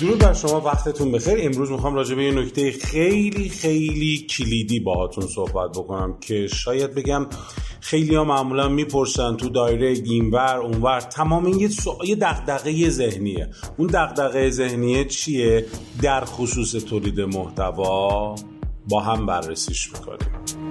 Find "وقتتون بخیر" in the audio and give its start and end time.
0.60-1.38